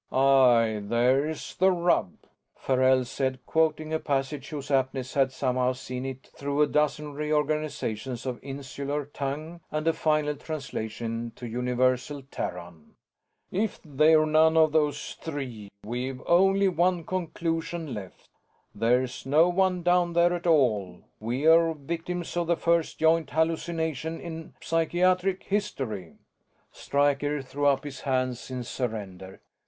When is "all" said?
20.47-21.01